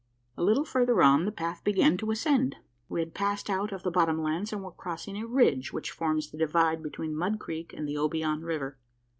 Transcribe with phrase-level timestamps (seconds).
[0.35, 2.55] A little further on, the path began to ascend.
[2.89, 6.31] We had passed out of the bottom lands, and were crossing a ridge, which forms
[6.31, 8.79] the divide between Mud Creek and the Obion River.